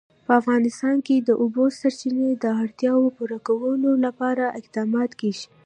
[0.25, 5.45] په افغانستان کې د د اوبو سرچینې د اړتیاوو پوره کولو لپاره اقدامات کېږي.